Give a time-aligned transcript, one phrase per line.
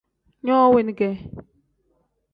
[0.47, 1.09] No weni ge.